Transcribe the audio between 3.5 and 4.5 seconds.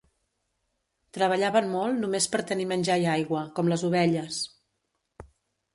com les ovelles.